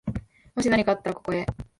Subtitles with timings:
[0.55, 1.45] もしなにかあったら、ここへ。